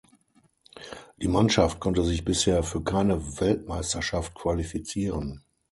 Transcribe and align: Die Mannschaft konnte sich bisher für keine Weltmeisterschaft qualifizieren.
Die 1.21 1.27
Mannschaft 1.27 1.79
konnte 1.79 2.03
sich 2.03 2.25
bisher 2.25 2.63
für 2.63 2.83
keine 2.83 3.23
Weltmeisterschaft 3.39 4.33
qualifizieren. 4.33 5.43